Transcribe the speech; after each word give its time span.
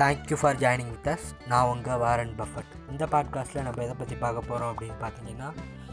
Thank you 0.00 0.36
for 0.40 0.56
joining 0.56 0.90
with 0.90 1.08
us 1.08 1.34
நான் 1.46 1.66
உங்கள் 1.66 1.96
Warren 1.96 2.34
Buffett. 2.38 2.90
இந்த 2.90 3.06
பாட்காஸ்ட்டில் 3.06 3.62
நம்ம 3.62 3.82
எதை 3.82 3.94
பற்றி 3.94 4.16
பார்க்க 4.16 4.40
போகிறோம் 4.40 4.70
அப்படின்னு 4.72 4.94
பார்த்தீங்கன்னா 5.00 5.48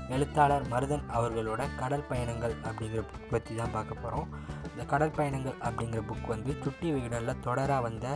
எழுத்தாளர் 0.10 0.67
மருதன் 0.67 1.03
அவர்களோட 1.13 1.67
கடல் 1.76 2.05
பயணங்கள் 2.09 2.55
அப்படிங்கிற 2.63 3.01
புக் 3.01 3.29
பற்றி 3.29 3.55
தான் 3.55 3.72
பார்க்க 3.72 3.96
போகிறோம் 3.96 4.28
இந்த 4.72 4.85
கடல் 4.85 5.12
பயணங்கள் 5.12 5.55
அப்படிங்கிற 5.62 6.01
புக் 6.08 6.28
வந்து 6.28 6.58
சுட்டி 6.63 6.91
விகடனில் 6.91 7.41
தொடராக 7.44 7.81
வந்த 7.81 8.08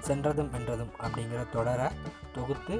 சென்றதும் 0.00 0.50
வென்றதும் 0.52 0.92
அப்படிங்கிற 1.00 1.50
தொடரை 1.50 1.88
தொகுத்து 2.38 2.74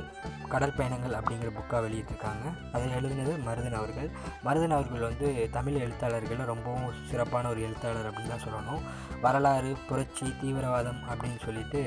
கடல் 0.53 0.77
பயணங்கள் 0.79 1.17
அப்படிங்கிற 1.19 1.51
புக்காக 1.59 1.81
வெளியிட்டிருக்காங்க. 1.87 2.45
அதை 2.75 2.87
எழுதினது 2.99 3.33
மருதன் 3.49 3.79
அவர்கள். 3.81 4.09
மருதன் 4.47 4.77
அவர்கள் 4.77 5.07
வந்து 5.09 5.29
தமிழ் 5.57 5.81
எழுத்தாளர்கள் 5.85 6.43
ரொம்பவும் 6.53 6.95
சிறப்பான 7.11 7.49
ஒரு 7.55 7.61
எழுத்தாளர் 7.67 8.09
அப்படின்னு 8.11 8.33
தான் 8.35 8.47
சொல்லணும். 8.47 8.83
வரலாறு 9.25 9.71
புரட்சி 9.89 10.27
தீவிரவாதம் 10.41 11.01
அப்படின்னு 11.11 11.41
சொல்லிட்டு 11.45 11.81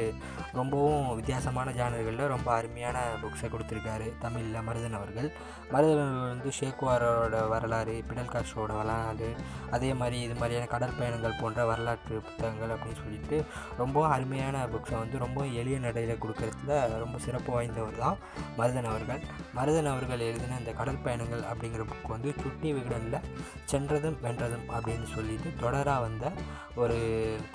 ரொம்பவும் 0.59 1.07
வித்தியாசமான 1.19 1.71
ஜானர்களில் 1.79 2.31
ரொம்ப 2.35 2.49
அருமையான 2.59 2.97
புக்ஸை 3.23 3.49
கொடுத்துருக்காரு 3.51 4.07
தமிழில் 4.23 4.65
மருதன் 4.69 4.97
அவர்கள். 4.99 5.29
மருதன் 5.73 6.01
அவர்கள் 6.05 6.33
வந்து 6.33 6.51
ஷேக்குவாரோட 6.59 7.35
வரலாறு 7.53 7.95
பிடல் 8.09 8.31
காஸ்ட்ரோட 8.33 8.71
வரலாறு 8.79 9.29
அதே 9.75 9.91
மாதிரி 10.01 10.17
இது 10.27 10.35
மாதிரியான 10.41 10.69
கடற்பயணங்கள் 10.73 11.39
போன்ற 11.41 11.65
வரலாற்று 11.71 12.15
புத்தகங்கள் 12.27 12.73
அப்படின்னு 12.75 13.01
சொல்லிட்டு 13.03 13.37
ரொம்ப 13.81 13.97
அருமையான 14.15 14.65
புக்ஸை 14.73 14.97
வந்து 15.03 15.17
ரொம்ப 15.25 15.39
எளிய 15.61 15.77
நடையில் 15.85 16.21
கொடுக்கறதுல 16.23 16.79
ரொம்ப 17.03 17.17
சிறப்பு 17.25 17.51
வாய்ந்தவர் 17.61 18.01
தான் 18.03 18.17
மருதன் 18.59 18.89
அவர்கள். 18.91 19.21
மருதன் 19.57 19.91
அவர்கள் 19.93 20.25
எழுதின 20.29 20.57
இந்த 20.59 20.71
கடல் 20.81 21.03
பயணங்கள் 21.05 21.47
அப்படிங்கிற 21.51 21.85
புக் 21.93 22.13
வந்து 22.15 22.29
சுட்டி 22.41 22.69
விகடனில் 22.73 23.25
சென்றதும் 23.71 24.19
வென்றதும் 24.25 24.67
அப்படின்னு 24.75 25.07
சொல்லிட்டு 25.15 25.49
தொடராக 25.63 25.99
வந்த 26.07 26.31
ஒரு 26.75 26.99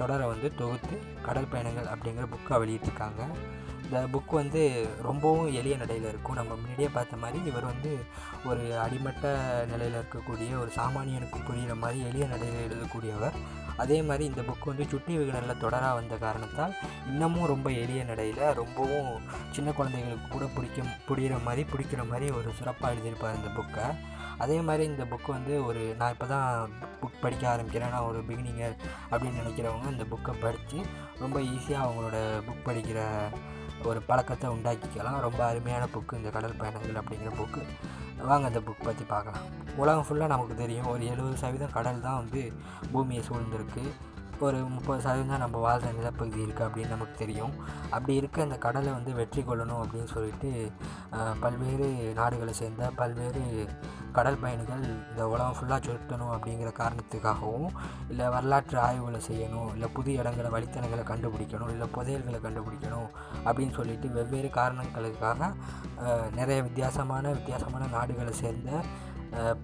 தொடரை 0.01 0.27
வந்து 0.33 0.49
தொகுத்து 0.63 0.97
கடல் 1.29 1.53
பயணங்கள் 1.53 1.93
அப்படிங்கிற 1.93 2.27
புக்காக 2.35 2.61
வெளியிட்டிருக்காங்க. 2.63 3.23
இந்த 3.87 3.99
புக் 4.13 4.33
வந்து 4.39 4.61
ரொம்பவும் 5.07 5.51
எளிய 5.59 5.75
நடையில் 5.77 6.09
இருக்கும். 6.09 6.39
நம்ம 6.39 6.55
முன்னாடியே 6.61 6.89
பார்த்த 6.95 7.21
மாதிரி 7.23 7.39
இவர் 7.51 7.69
வந்து 7.73 7.91
ஒரு 8.51 8.65
அடிமட்ட 8.85 9.35
நிலையில் 9.73 9.99
இருக்கக்கூடிய 10.01 10.51
ஒரு 10.63 10.71
சாமானியனுக்கு 10.79 11.41
புரிகிற 11.49 11.75
மாதிரி 11.83 12.01
எளிய 12.09 12.27
நடையில் 12.33 12.65
எழுதக்கூடியவர். 12.67 13.37
அதே 13.77 13.99
மாதிரி 14.09 14.25
இந்த 14.31 14.43
புக் 14.49 14.71
வந்து 14.71 14.85
சுட்டி 14.89 15.15
விகடனில் 15.19 15.63
தொடராக 15.65 15.95
வந்த 15.99 16.17
காரணத்தால் 16.25 16.77
இன்னமும் 17.11 17.51
ரொம்ப 17.53 17.71
எளிய 17.85 18.03
நடையில் 18.05 18.45
ரொம்பவும் 18.61 19.11
சின்ன 19.53 19.73
குழந்தைகளுக்கு 19.79 20.29
கூட 20.29 20.47
பிடிக்கும் 20.57 20.93
பிடிக்கிற 21.09 21.39
மாதிரி 21.49 21.65
பிடிக்கிற 21.73 22.05
மாதிரி 22.13 22.29
ஒரு 22.39 22.51
சிறப்பாக 22.61 22.93
எழுதியிருப்பார் 22.95 23.41
இந்த 23.41 23.53
புக்கை 23.59 23.89
அதே 24.45 24.57
மாதிரி 24.69 24.85
இந்த 24.85 25.05
புக் 25.11 25.29
வந்து 25.35 25.53
ஒரு 25.67 25.83
நான் 25.99 26.15
இப்போ 26.15 26.27
தான் 26.33 26.73
புக் 27.03 27.21
படிக்க 27.21 27.45
ஆரம்பிக்கிறேன். 27.53 27.93
நான் 27.95 28.09
ஒரு 28.11 28.21
பிகினிங்கர் 28.29 28.75
அப்படின்னு 29.11 29.41
நினைக்கிறவங்க 29.43 29.93
இந்த 29.95 30.05
புக்கை 30.11 30.33
படித்து 30.41 30.79
ரொம்ப 31.23 31.37
ஈஸியாக 31.53 31.85
அவங்களோட 31.85 32.19
புக் 32.49 32.67
படிக்கிற 32.69 33.01
ஒரு 33.85 34.01
பழக்கத்தை 34.09 34.51
உண்டாக்கிக்கலாம். 34.51 35.19
ரொம்ப 35.27 35.41
அருமையான 35.47 35.85
புக்கு 35.95 36.19
இந்த 36.21 36.31
கடல் 36.37 36.61
பயணங்கள் 36.61 37.01
அப்படிங்கிற 37.01 37.33
புக்கு 37.41 37.63
வாங்க 38.25 38.47
அந்த 38.47 38.61
புக் 38.61 38.85
பற்றி 38.85 39.05
பார்க்கலாம். 39.05 39.45
உலகம் 39.77 40.07
ஃபுல்லாக 40.09 40.27
நமக்கு 40.27 40.55
தெரியும். 40.55 40.87
ஒரு 40.87 41.07
எழுபது 41.07 41.37
சதவீதம் 41.37 41.73
கடல் 41.73 42.01
தான் 42.01 42.17
வந்து 42.17 42.53
பூமியை 42.93 43.25
சூழ்ந்திருக்கு. 43.29 43.83
ஒரு 44.43 44.59
முப்பது 44.69 45.01
சதவீதம் 45.01 45.29
தான் 45.29 45.41
நம்ம 45.41 45.59
வாழ்கிற 45.59 45.93
நிலப்பகுதி 45.93 46.41
இருக்குது 46.45 46.67
அப்படின்னு 46.67 46.89
நமக்கு 46.89 47.15
தெரியும். 47.19 47.53
அப்படி 47.91 48.15
இருக்க 48.15 48.43
அந்த 48.43 48.59
கடலை 48.59 48.93
வந்து 48.93 49.13
வெற்றி 49.13 49.43
கொள்ளணும் 49.43 49.83
அப்படின்னு 49.83 50.07
சொல்லிட்டு 50.07 50.51
பல்வேறு 51.41 52.15
நாடுகளை 52.15 52.53
சேர்ந்த 52.53 52.91
பல்வேறு 52.91 53.43
கடல் 54.13 54.39
பயணிகள் 54.39 54.85
இந்த 55.11 55.29
உலகம் 55.29 55.57
ஃபுல்லாக 55.59 55.81
சுற்றணும் 55.87 56.33
அப்படிங்கிற 56.33 56.73
காரணத்துக்காகவும் 56.73 57.73
இல்லை 58.09 58.27
வரலாற்று 58.29 58.79
ஆய்வுகளை 58.79 59.21
செய்யணும் 59.29 59.73
இல்லை 59.75 59.89
புதிய 59.89 60.21
இடங்களை 60.21 60.51
வழித்தனங்களை 60.51 61.05
கண்டுபிடிக்கணும் 61.05 61.69
இல்லை 61.69 61.89
புதையல்களை 61.89 62.41
கண்டுபிடிக்கணும் 62.41 63.09
அப்படின்னு 63.45 63.73
சொல்லிட்டு 63.73 64.09
வெவ்வேறு 64.09 64.51
காரணங்களுக்காக 64.51 65.51
நிறைய 66.35 66.63
வித்தியாசமான 66.63 67.29
வித்தியாசமான 67.31 67.87
நாடுகளை 67.87 68.33
சேர்ந்த 68.33 68.71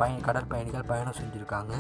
பய 0.01 0.13
கடற்பயணிகள் 0.27 0.89
பயணம் 0.91 1.19
செஞ்சுருக்காங்க. 1.21 1.75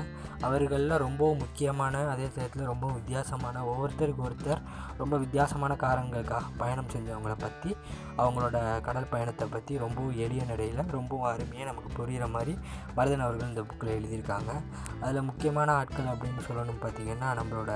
அவர்களில் 0.46 0.94
ரொம்பவும் 1.04 1.40
முக்கியமான 1.44 2.02
அதே 2.12 2.26
சமயத்தில் 2.34 2.70
ரொம்ப 2.72 2.86
வித்தியாசமான 2.98 3.64
ஒவ்வொருத்தருக்கு 3.70 4.24
ஒருத்தர் 4.28 4.62
ரொம்ப 5.00 5.14
வித்தியாசமான 5.24 5.72
காரணங்களுக்காக 5.84 6.50
பயணம் 6.62 6.92
செஞ்சவங்கள 6.94 7.34
பற்றி 7.44 7.70
அவங்களோட 8.22 8.56
கடல் 8.88 9.10
பயணத்தை 9.14 9.48
பற்றி 9.48 9.74
ரொம்பவும் 9.84 10.18
எளிய 10.26 10.44
நடையில் 10.50 10.82
ரொம்பவும் 10.96 11.28
அருமையாக 11.32 11.70
நமக்கு 11.70 11.90
புரிகிற 11.98 12.26
மாதிரி 12.36 12.54
மருதன் 12.96 13.26
அவர்கள் 13.26 13.50
இந்த 13.52 13.64
புக்கில் 13.70 13.94
எழுதியிருக்காங்க. 13.98 14.50
அதில் 15.02 15.28
முக்கியமான 15.30 15.72
ஆட்கள் 15.72 16.12
அப்படின்னு 16.14 16.42
சொல்லணும் 16.48 16.82
பார்த்திங்கன்னா 16.86 17.30
நம்மளோட 17.40 17.72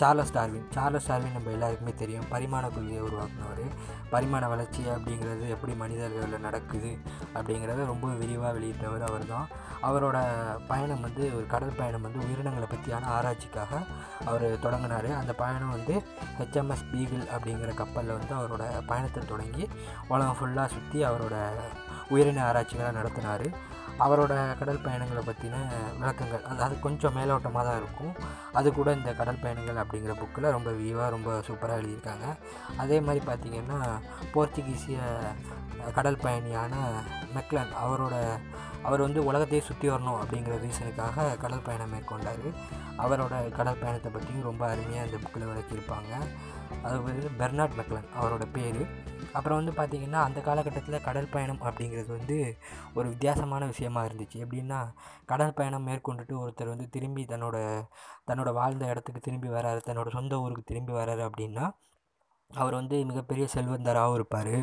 சார்லஸ் 0.00 0.32
டார்வின். 0.36 0.64
சார்லஸ் 0.76 1.08
டார்வின் 1.08 1.34
நம்ம 1.36 1.50
எல்லாருக்குமே 1.56 1.92
தெரியும். 2.02 2.24
பரிமாண 2.30 2.64
கொள்கையை 2.68 3.02
உருவாக்குனவர். 3.08 3.62
பரிமாண 4.12 4.48
வளர்ச்சி 4.52 4.82
அப்படிங்கிறது 4.94 5.44
எப்படி 5.54 5.72
மனிதர்களில் 5.82 6.44
நடக்குது 6.46 6.90
அப்படிங்கிறத 7.36 7.84
ரொம்ப 7.92 8.08
விரிவாக 8.20 8.52
வெளியிட்டவர் 8.58 9.04
அவர் 9.08 9.26
தான் 9.32 9.46
அவரோட 9.88 10.16
பயணம் 10.68 11.04
வந்து 11.06 11.22
ஒரு 11.36 11.46
கடல் 11.54 11.78
பயணம் 11.80 12.04
வந்து 12.06 12.24
உயிரினங்களை 12.26 12.68
பற்றியான 12.70 13.08
ஆராய்ச்சிக்காக 13.16 13.72
அவர் 14.30 14.46
தொடங்கினார். 14.60 15.08
அந்த 15.20 15.32
பயணம் 15.42 15.74
வந்து 15.76 15.94
ஹெச்எம்எஸ் 16.38 16.86
பீகிள் 16.92 17.24
அப்படிங்கிற 17.36 17.72
கப்பலில் 17.82 18.16
வந்து 18.18 18.34
அவரோட 18.40 18.64
பயணத்தை 18.86 19.22
தொடங்கி 19.32 19.66
உலகம் 20.08 20.38
ஃபுல்லாக 20.40 20.74
சுற்றி 20.76 21.00
அவரோட 21.10 21.36
உயிரின 22.14 22.44
ஆராய்ச்சிகளை 22.48 22.92
நடத்தினார். 23.00 23.46
அவரோட 24.04 24.32
கடல் 24.60 24.82
பயணங்களை 24.84 25.22
பற்றின 25.26 25.60
விளக்கங்கள். 26.00 26.44
அதாவது 26.52 26.76
கொஞ்சம் 26.86 27.16
மேலோட்டமாக 27.18 27.64
தான் 27.68 27.80
இருக்கும். 27.82 28.12
அது 28.58 28.68
கூட 28.78 28.88
இந்த 28.98 29.10
கடல் 29.20 29.42
பயணங்கள் 29.44 29.80
அப்படிங்கிற 29.82 30.14
புக்கில் 30.22 30.54
ரொம்ப 30.56 30.70
வியூவாக 30.80 31.08
ரொம்ப 31.16 31.30
சூப்பராக 31.48 31.80
எழுதியிருக்காங்க. 31.80 32.26
அதே 32.84 32.98
மாதிரி 33.06 33.22
பார்த்திங்கன்னா 33.30 33.80
போர்ச்சுகீசிய 34.34 34.98
கடல் 35.98 36.22
பயணியான 36.26 36.74
மெக்லன் 37.36 37.72
அவரோட 37.84 38.16
அவர் 38.88 39.04
வந்து 39.06 39.20
உலகத்தையே 39.28 39.62
சுற்றி 39.68 39.86
வரணும் 39.90 40.18
அப்படிங்கிற 40.22 40.54
ரீசனுக்காக 40.64 41.26
கடல் 41.44 41.64
பயணம் 41.68 41.92
மேற்கொண்டார். 41.94 42.48
அவரோட 43.04 43.34
கடல் 43.58 43.80
பயணத்தை 43.82 44.10
பற்றியும் 44.12 44.48
ரொம்ப 44.48 44.62
அருமையாக 44.72 45.08
இந்த 45.08 45.18
புக்கில் 45.22 45.50
விளக்கியிருப்பாங்க. 45.50 46.12
அது 46.84 46.96
பெர்னாட் 47.40 47.76
மெக்லன் 47.78 48.10
அவரோட 48.20 48.46
பேர். 48.56 48.82
அப்புறம் 49.34 49.58
வந்து 49.60 49.74
பார்த்திங்கன்னா 49.80 50.20
அந்த 50.28 50.40
காலகட்டத்தில் 50.40 51.06
கடல் 51.08 51.32
பயணம் 51.34 51.62
அப்படிங்கிறது 51.62 52.10
வந்து 52.18 52.38
ஒரு 52.94 53.08
வித்தியாசமான 53.08 53.66
விஷயமா 53.72 54.02
இருந்துச்சு. 54.04 54.36
எப்படின்னா 54.44 54.80
கடல் 55.32 55.56
பயணம் 55.60 55.86
மேற்கொண்டுட்டு 55.86 56.34
ஒருத்தர் 56.44 56.72
வந்து 56.74 56.88
திரும்பி 56.88 57.24
தன்னோட 57.24 57.56
தன்னோட 58.26 58.52
வாழ்ந்த 58.52 58.84
இடத்துக்கு 58.86 59.20
திரும்பி 59.20 59.48
வராரு 59.48 59.82
தன்னோட 59.88 60.10
சொந்த 60.10 60.40
ஊருக்கு 60.40 60.64
திரும்பி 60.66 60.92
வராரு 60.92 61.24
அப்படின்னா 61.28 61.66
அவர் 62.60 62.74
வந்து 62.80 62.96
மிகப்பெரிய 63.10 63.44
செல்வந்தராகவும் 63.54 64.16
இருப்பார். 64.18 64.54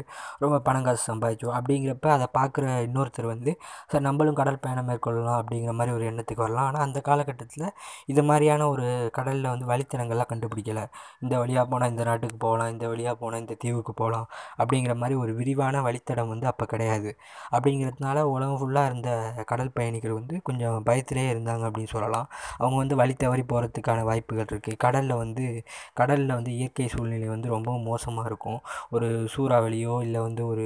ரொம்ப 0.44 0.56
பணம் 0.68 0.86
காசு 0.88 1.02
சம்பாதிச்சோம் 1.10 1.56
அப்படிங்கிறப்ப 1.58 2.10
அதை 2.16 2.28
பார்க்குற 2.38 2.66
இன்னொருத்தர் 2.88 3.28
வந்து 3.34 3.52
சார் 3.92 4.06
நம்மளும் 4.08 4.38
கடல் 4.42 4.62
பயணம் 4.66 4.88
மேற்கொள்ளலாம் 4.90 5.40
அப்படிங்கிற 5.42 5.74
மாதிரி 5.80 5.96
ஒரு 5.98 6.06
எண்ணத்துக்கு 6.12 6.46
வரலாம். 6.46 6.68
ஆனால் 6.70 6.86
அந்த 6.88 7.00
காலகட்டத்தில் 7.10 7.68
இது 8.14 8.24
மாதிரியான 8.30 8.68
ஒரு 8.74 8.86
கடலில் 9.18 9.50
வந்து 9.54 9.68
வழித்தனங்கள்லாம் 9.72 10.32
கண்டுபிடிக்கலை. 10.34 10.86
இந்த 11.24 11.34
வழியாக 11.44 11.66
போனால் 11.74 11.92
இந்த 11.94 12.04
நாட்டுக்கு 12.10 12.38
போகலாம் 12.46 12.72
இந்த 12.76 12.86
வழியாக 12.94 13.16
போனால் 13.24 13.42
இந்த 13.44 13.58
தீவுக்கு 13.66 13.96
போகலாம் 14.02 14.28
அப்படிங்கிற 14.62 14.96
மாதிரி 15.02 15.16
ஒரு 15.24 15.32
விரிவான 15.40 15.82
வழித்தடம் 15.88 16.32
வந்து 16.34 16.48
அப்போ 16.52 16.66
கிடையாது. 16.74 17.10
அப்படிங்கிறதுனால 17.56 18.18
உலகம் 18.36 18.60
ஃபுல்லாக 18.62 18.90
இருந்த 18.92 19.10
கடல் 19.52 19.74
பயணிகள் 19.78 20.18
வந்து 20.20 20.36
கொஞ்சம் 20.48 20.78
பயத்திலே 20.90 21.26
இருந்தாங்க 21.34 21.64
அப்படின்னு 21.70 21.94
சொல்லலாம். 21.96 22.28
அவங்க 22.62 22.78
வந்து 22.84 22.96
வழி 23.02 23.14
தவறி 23.24 23.44
போகிறதுக்கான 23.52 24.04
வாய்ப்புகள் 24.10 24.50
இருக்குது 24.52 24.80
கடலில் 24.86 25.16
வந்து 25.24 25.46
கடலில் 26.00 26.36
வந்து 26.38 26.52
இயற்கை 26.60 26.88
சூழ்நிலை 26.94 27.28
வந்து 27.36 27.48
ரொம்பவும் 27.56 27.81
மோசமாக 27.90 28.30
இருக்கும். 28.32 28.60
ஒரு 28.90 29.08
சூறாவளியோ 29.36 29.96
இல்லை 30.06 30.22
வந்து 30.22 30.44
ஒரு 30.48 30.66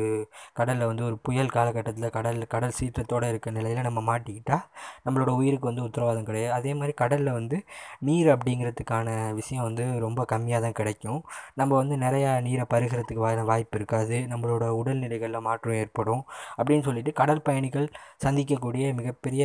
கடலில் 0.53 0.85
வந்து 0.85 1.05
ஒரு 1.05 1.17
புயல் 1.27 1.53
காலகட்டத்தில் 1.55 2.13
கடல் 2.17 2.41
கடல் 2.47 2.75
சீற்றத்தோடு 2.79 3.29
இருக்க 3.29 3.51
நிலையில் 3.51 3.87
நம்ம 3.87 4.01
மாட்டிக்கிட்டால் 4.11 4.65
நம்மளோட 5.05 5.31
உயிருக்கு 5.39 5.69
வந்து 5.71 5.85
உத்தரவாதம் 5.87 6.27
கிடையாது. 6.29 6.53
அதே 6.59 6.73
மாதிரி 6.73 6.93
கடலில் 7.03 7.31
வந்து 7.31 7.59
நீர் 7.99 8.29
அப்படிங்கிறதுக்கான 8.35 9.07
விஷயம் 9.33 9.63
வந்து 9.63 9.85
ரொம்ப 10.05 10.25
கம்மியாக 10.33 10.61
தான் 10.61 10.77
கிடைக்கும். 10.81 11.21
நம்ம 11.53 11.71
வந்து 11.81 11.95
நிறையா 12.05 12.31
நீரை 12.41 12.65
பருகிறதுக்கு 12.73 13.23
வா 13.25 13.31
வாய்ப்பு 13.51 13.77
இருக்காது. 13.79 14.17
நம்மளோட 14.33 14.65
உடல்நிலைகளில் 14.81 15.45
மாற்றம் 15.49 15.79
ஏற்படும் 15.81 16.23
அப்படின்னு 16.57 16.87
சொல்லிட்டு 16.89 17.11
கடல் 17.21 17.41
பயணிகள் 17.41 17.87
சந்திக்கக்கூடிய 18.25 18.85
மிகப்பெரிய 18.99 19.43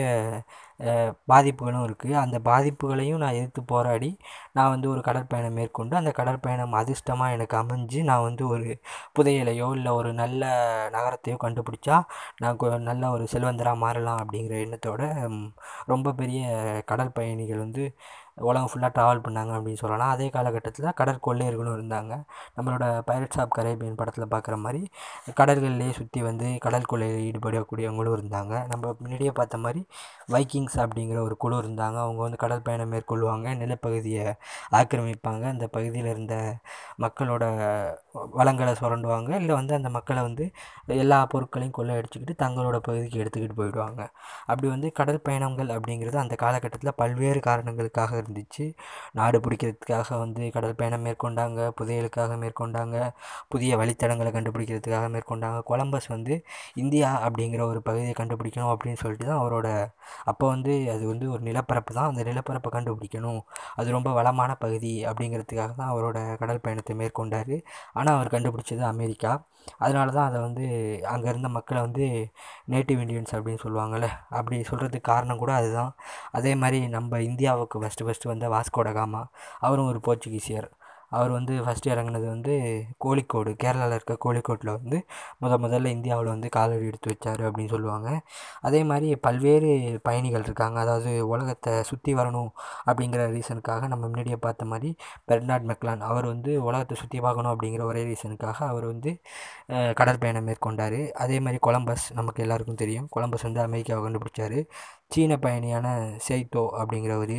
பாதிப்புகளும் 1.28 1.84
இருக்குது 1.88 2.14
அந்த 2.14 2.36
பாதிப்புகளையும் 2.40 3.18
நான் 3.18 3.32
எதிர்த்து 3.32 3.62
போராடி 3.64 4.10
நான் 4.52 4.70
வந்து 4.70 4.88
ஒரு 4.88 5.00
கடற்பயணம் 5.00 5.52
மேற்கொண்டு 5.52 5.96
அந்த 5.96 6.10
கடற்பயணம் 6.10 6.74
அதிர்ஷ்டமாக 6.74 7.32
எனக்கு 7.32 7.56
அமைஞ்சு 7.56 8.00
நான் 8.02 8.22
வந்து 8.22 8.44
ஒரு 8.48 8.68
புதையலையோ 9.18 9.68
இல்லை 9.74 9.92
ஒரு 9.92 10.12
நல்ல 10.12 10.42
நகரத்தையோ 10.90 11.38
கண்டுபிடிச்சா 11.40 11.98
நான் 12.38 12.58
நல்ல 12.82 13.10
ஒரு 13.10 13.26
செல்வந்தராக 13.32 13.76
மாறலாம் 13.76 14.22
அப்படிங்கிற 14.24 14.56
எண்ணத்தோட 14.60 15.02
ரொம்ப 15.86 16.12
பெரிய 16.12 16.42
கடற்பயணிகள் 16.86 17.58
வந்து 17.58 17.84
உலகம் 18.36 18.70
ஃபுல்லாக 18.72 18.92
ட்ராவல் 18.96 19.22
பண்ணாங்க 19.26 19.52
அப்படின்னு 19.58 19.80
சொல்லலாம். 19.82 20.10
அதே 20.10 20.28
காலகட்டத்தில் 20.28 20.88
கடற்கொள்ளையர்களும் 21.00 21.76
இருந்தாங்க. 21.78 22.12
நம்மளோட 22.56 22.84
பைரட்ஸ் 23.08 23.40
ஆஃப் 23.40 23.54
கரேபியன் 23.58 23.98
படத்தில் 24.00 24.32
பார்க்குற 24.34 24.56
மாதிரி 24.56 24.82
கடல்கள்லேயே 25.40 25.90
சுற்றி 25.90 26.22
வந்து 26.22 26.58
கடல் 26.58 26.88
கொள்ளையில் 26.92 27.24
ஈடுபடக்கூடியவங்களும் 27.28 28.16
இருந்தாங்க. 28.18 28.66
நம்ம 28.72 28.94
முன்னாடியே 29.00 29.32
பார்த்த 29.40 29.56
மாதிரி 29.56 29.82
வைக்கிங்ஸ் 30.26 30.78
அப்படிங்கிற 30.80 31.18
ஒரு 31.22 31.36
குழு 31.36 31.56
இருந்தாங்க. 31.62 31.96
அவங்க 32.04 32.20
வந்து 32.22 32.38
கடல் 32.44 32.62
பயணம் 32.62 32.92
மேற்கொள்வாங்க 32.92 33.54
நிலப்பகுதியை 33.62 34.26
ஆக்கிரமிப்பாங்க. 34.80 35.44
அந்த 35.54 35.66
பகுதியில் 35.66 36.10
இருந்த 36.14 36.36
மக்களோட 37.04 37.44
வளங்களை 38.38 38.72
சுரண்டுவாங்க. 38.80 39.30
இல்லை 39.40 39.54
வந்து 39.54 39.74
அந்த 39.74 39.88
மக்களை 39.88 40.22
வந்து 40.22 40.44
எல்லா 40.86 41.26
பொருட்களையும் 41.26 41.76
கொள்ளையடிச்சிக்கிட்டு 41.78 42.34
தங்களோட 42.44 42.78
பகுதிக்கு 42.78 43.20
எடுத்துக்கிட்டு 43.22 43.58
போயிடுவாங்க. 43.60 44.00
அப்படி 44.46 44.68
வந்து 44.68 44.92
கடல் 44.92 45.20
பயணங்கள் 45.20 45.70
அப்படிங்கிறது 45.76 46.16
அந்த 46.16 46.34
காலகட்டத்தில் 46.34 46.98
பல்வேறு 47.02 47.40
காரணங்களுக்காக 47.40 48.19
இருந்துச்சு. 48.22 48.64
நாடு 49.18 49.38
பிடிக்கிறதுக்காக 49.46 50.18
வந்து 50.24 50.42
கடல் 50.56 50.78
பயணம் 50.80 51.04
மேற்கொண்டாங்க 51.08 51.60
புதையலுக்காக 51.80 52.36
மேற்கொண்டாங்க 52.44 52.96
புதிய 53.54 53.76
வழித்தடங்களை 53.82 54.32
கண்டுபிடிக்கிறதுக்காக 54.36 55.08
மேற்கொண்டாங்க. 55.16 55.60
கொலம்பஸ் 55.70 56.08
வந்து 56.16 56.36
இந்தியா 56.84 57.10
அப்படிங்கிற 57.26 57.62
ஒரு 57.72 57.82
பகுதியை 57.88 58.14
கண்டுபிடிக்கணும் 58.22 58.72
அப்படின்னு 58.74 59.02
சொல்லிட்டு 59.04 59.28
தான் 59.30 59.40
அவரோட 59.42 59.68
அப்போ 60.32 60.44
வந்து 60.54 60.72
அது 60.94 61.04
வந்து 61.12 61.26
ஒரு 61.34 61.42
நிலப்பரப்பு 61.48 61.92
தான். 61.98 62.10
அந்த 62.12 62.22
நிலப்பரப்பை 62.30 62.70
கண்டுபிடிக்கணும். 62.76 63.40
அது 63.80 63.88
ரொம்ப 63.96 64.10
வளமான 64.18 64.50
பகுதி 64.64 64.92
அப்படிங்கிறதுக்காக 65.10 65.72
தான் 65.80 65.92
அவரோட 65.94 66.18
கடல் 66.42 66.64
பயணத்தை 66.66 66.94
மேற்கொண்டார். 67.02 67.54
ஆனால் 67.98 68.14
அவர் 68.16 68.34
கண்டுபிடிச்சது 68.36 68.84
அமெரிக்கா. 68.94 69.32
அதனால 69.84 70.08
தான் 70.16 70.28
அதை 70.30 70.38
வந்து 70.44 70.64
அங்கே 71.12 71.28
இருந்த 71.32 71.48
மக்களை 71.56 71.80
வந்து 71.86 72.04
நேட்டிவ் 72.72 73.00
இண்டியன்ஸ் 73.04 73.34
அப்படின்னு 73.36 73.62
சொல்லுவாங்கள்ல 73.64 74.06
அப்படி 74.38 74.56
சொல்கிறதுக்கு 74.70 75.08
காரணம் 75.10 75.40
கூட 75.42 75.52
அதுதான். 75.60 75.92
அதே 76.38 76.52
மாதிரி 76.62 76.80
நம்ம 76.96 77.20
இந்தியாவுக்கு 77.30 77.82
ஃபஸ்ட்டு 77.84 78.06
ஃபஸ்ட்டு 78.08 78.32
வந்த 78.32 78.48
வாஸ்கோடகாமா 78.56 79.24
அவரும் 79.66 79.90
ஒரு 79.92 80.02
போர்ச்சுகீசியர். 80.08 80.68
அவர் 81.16 81.30
வந்து 81.36 81.54
ஃபஸ்ட்டு 81.64 81.90
இறங்குனது 81.92 82.26
வந்து 82.32 82.52
கோழிக்கோடு 83.04 83.50
கேரளாவில் 83.62 83.94
இருக்க 83.96 84.14
கோழிக்கோட்டில் 84.24 84.70
வந்து 84.76 84.98
முத 85.42 85.54
முதல்ல 85.64 85.90
இந்தியாவில் 85.94 86.30
வந்து 86.32 86.48
காலடி 86.56 86.84
எடுத்து 86.90 87.08
வச்சார் 87.12 87.42
அப்படின்னு 87.48 87.72
சொல்லுவாங்க. 87.74 88.08
அதே 88.68 88.80
மாதிரி 88.90 89.08
பல்வேறு 89.26 89.70
பயணிகள் 90.08 90.46
இருக்காங்க. 90.48 90.76
அதாவது 90.84 91.12
உலகத்தை 91.32 91.72
சுற்றி 91.90 92.12
வரணும் 92.20 92.50
அப்படிங்கிற 92.88 93.24
ரீசனுக்காக 93.36 93.88
நம்ம 93.92 94.04
முன்னாடியே 94.10 94.38
பார்த்த 94.46 94.68
மாதிரி 94.72 94.90
பெர்னாட் 95.30 95.66
மெக்லான் 95.70 96.06
அவர் 96.10 96.28
வந்து 96.32 96.52
உலகத்தை 96.68 96.96
சுற்றி 97.02 97.20
பார்க்கணும் 97.26 97.52
அப்படிங்கிற 97.54 97.84
ஒரே 97.90 98.04
ரீசனுக்காக 98.10 98.60
அவர் 98.72 98.86
வந்து 98.92 99.12
கடற்பயணம் 100.00 100.48
மேற்கொண்டார். 100.50 101.00
அதே 101.24 101.36
மாதிரி 101.46 101.60
கொலம்பஸ் 101.68 102.06
நமக்கு 102.20 102.44
எல்லாருக்கும் 102.46 102.80
தெரியும். 102.84 103.10
கொலம்பஸ் 103.16 103.46
வந்து 103.48 103.62
அமெரிக்காவை 103.66 104.02
கண்டுபிடிச்சார். 104.06 104.58
சீன 105.14 105.36
பயணியான 105.44 105.86
செய்தோ 106.28 106.64
அப்படிங்கிறவர். 106.80 107.36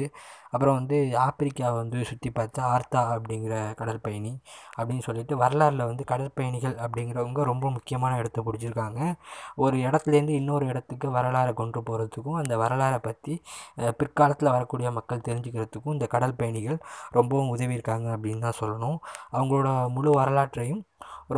அப்புறம் 0.53 0.77
வந்து 0.79 0.97
ஆப்பிரிக்காவை 1.25 1.75
வந்து 1.81 2.00
சுற்றி 2.09 2.29
பார்த்தா 2.38 2.62
ஆர்த்தா 2.75 3.01
அப்படிங்கிற 3.15 3.56
கடற்பயணி 3.81 4.31
அப்படின்னு 4.77 5.03
சொல்லிட்டு 5.07 5.33
வரலாறில் 5.44 5.88
வந்து 5.89 6.03
கடற்பயணிகள் 6.12 6.75
அப்படிங்கிறவங்க 6.85 7.44
ரொம்ப 7.51 7.65
முக்கியமான 7.75 8.18
இடத்த 8.21 8.41
பிடிச்சிருக்காங்க. 8.47 9.00
ஒரு 9.63 9.77
இடத்துலேருந்து 9.88 10.35
இன்னொரு 10.41 10.65
இடத்துக்கு 10.71 11.09
வரலாறை 11.18 11.53
கொண்டு 11.62 11.81
போகிறதுக்கும் 11.89 12.39
அந்த 12.41 12.56
வரலாறை 12.63 13.00
பற்றி 13.07 13.35
பிற்காலத்தில் 14.01 14.53
வரக்கூடிய 14.56 14.91
மக்கள் 15.00 15.25
தெரிஞ்சுக்கிறதுக்கும் 15.29 15.95
இந்த 15.97 16.07
கடல் 16.15 16.39
பயணிகள் 16.41 16.79
ரொம்பவும் 17.19 17.53
உதவியிருக்காங்க 17.56 18.09
அப்படின்னு 18.18 18.45
தான் 18.47 18.59
சொல்லணும். 18.62 19.00
அவங்களோட 19.35 19.69
முழு 19.97 20.12
வரலாற்றையும் 20.21 20.83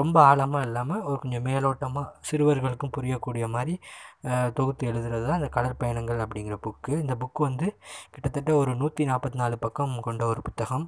ரொம்ப 0.02 0.18
ஆழமாக 0.30 0.68
இல்லாமல் 0.68 1.04
ஒரு 1.10 1.18
கொஞ்சம் 1.24 1.46
மேலோட்டமாக 1.48 2.12
சிறுவர்களுக்கும் 2.30 2.94
புரியக்கூடிய 2.98 3.46
மாதிரி 3.56 3.74
தொகுத்து 4.58 4.84
எழுதுறது 4.92 5.26
தான் 5.28 5.40
இந்த 5.42 5.50
கடற்பயணங்கள் 5.58 6.22
அப்படிங்கிற 6.26 6.56
புக்கு 6.66 6.94
இந்த 7.04 7.16
புக்கு 7.24 7.42
வந்து 7.50 7.68
கிட்டத்தட்ட 8.14 8.52
ஒரு 8.62 8.72
நூற்றி 8.82 9.06
நாற்பத்தி 9.12 9.40
நாலு 9.42 9.58
பக்கம் 9.66 9.96
கொண்ட 10.08 10.24
ஒரு 10.34 10.42
புத்தகம். 10.48 10.86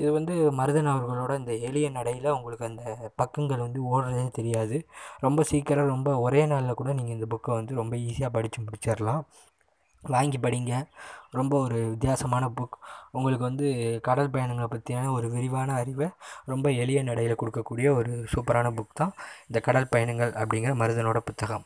இது 0.00 0.10
வந்து 0.18 0.34
மருதன் 0.58 0.90
அவர்களோட 0.92 1.32
இந்த 1.40 1.52
எளிய 1.68 1.88
நடையில் 1.96 2.28
உங்களுக்கு 2.36 2.64
அந்த 2.70 2.84
பக்கங்கள் 3.22 3.64
வந்து 3.66 3.80
ஓடுறதே 3.92 4.26
தெரியாது. 4.38 4.76
ரொம்ப 5.26 5.40
சீக்கிரம் 5.50 5.92
ரொம்ப 5.94 6.10
ஒரே 6.26 6.42
நாளில் 6.52 6.78
கூட 6.80 6.90
நீங்கள் 6.98 7.16
இந்த 7.18 7.28
புக்கை 7.34 7.52
வந்து 7.60 7.74
ரொம்ப 7.82 7.94
ஈஸியாக 8.06 8.32
படித்து 8.36 8.60
முடிச்சிடலாம் 8.66 9.22
வாங்கி 10.08 10.38
படிங்க. 10.38 10.86
ரொம்ப 11.30 11.60
ஒரு 11.60 11.88
வித்தியாசமான 11.88 12.48
புக் 12.48 12.76
உங்களுக்கு 13.10 13.44
வந்து 13.44 13.98
கடல் 14.02 14.30
பயணங்களை 14.30 14.68
பற்றியான 14.72 15.12
ஒரு 15.12 15.30
விரிவான 15.30 15.74
அறிவை 15.74 16.08
ரொம்ப 16.44 16.70
எளிய 16.70 17.02
நடையில் 17.02 17.36
கொடுக்கக்கூடிய 17.36 17.96
ஒரு 17.96 18.26
சூப்பரான 18.34 18.70
புக் 18.70 18.94
தான் 18.94 19.12
இந்த 19.48 19.60
கடல் 19.60 19.88
பயணங்கள் 19.88 20.32
அப்படிங்கிற 20.32 20.74
மருதனோட 20.82 21.18
புத்தகம். 21.18 21.64